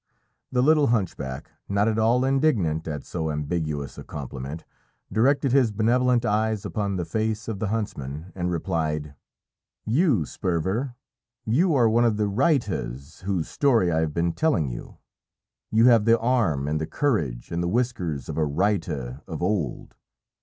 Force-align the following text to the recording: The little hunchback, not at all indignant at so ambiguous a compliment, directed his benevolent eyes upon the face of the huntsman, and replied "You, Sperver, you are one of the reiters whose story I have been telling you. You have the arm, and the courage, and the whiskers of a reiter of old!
The 0.51 0.63
little 0.63 0.87
hunchback, 0.87 1.51
not 1.69 1.87
at 1.87 1.99
all 1.99 2.25
indignant 2.25 2.87
at 2.87 3.03
so 3.05 3.29
ambiguous 3.29 3.99
a 3.99 4.03
compliment, 4.03 4.65
directed 5.13 5.51
his 5.51 5.71
benevolent 5.71 6.25
eyes 6.25 6.65
upon 6.65 6.95
the 6.95 7.05
face 7.05 7.47
of 7.47 7.59
the 7.59 7.67
huntsman, 7.67 8.31
and 8.33 8.49
replied 8.49 9.13
"You, 9.85 10.25
Sperver, 10.25 10.95
you 11.45 11.75
are 11.75 11.87
one 11.87 12.03
of 12.03 12.17
the 12.17 12.25
reiters 12.27 13.19
whose 13.25 13.47
story 13.47 13.91
I 13.91 13.99
have 13.99 14.11
been 14.15 14.33
telling 14.33 14.69
you. 14.69 14.97
You 15.69 15.85
have 15.85 16.05
the 16.05 16.17
arm, 16.17 16.67
and 16.67 16.81
the 16.81 16.87
courage, 16.87 17.51
and 17.51 17.61
the 17.61 17.69
whiskers 17.69 18.27
of 18.27 18.39
a 18.39 18.43
reiter 18.43 19.21
of 19.27 19.43
old! 19.43 19.93